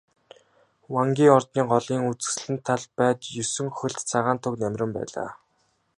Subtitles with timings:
[0.93, 5.29] Вангийн ордны голын үзэсгэлэнт талбайд есөн хөлт цагаан туг намиран байлаа.